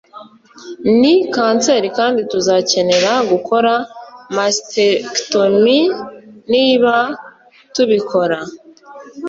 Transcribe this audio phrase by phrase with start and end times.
[0.99, 3.73] ni kanseri kandi tuzakenera gukora
[4.35, 5.79] mastectomy.
[6.53, 6.93] niba
[7.73, 8.39] tubikora